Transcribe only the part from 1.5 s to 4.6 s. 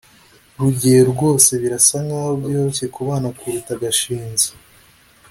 birasa nkaho byoroshye kubana kuruta gashinzi